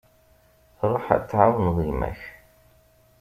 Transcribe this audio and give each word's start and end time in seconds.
Ruḥ 0.91 1.05
ad 1.15 1.23
tεawneḍ 1.29 1.77
gma-k. 1.87 2.21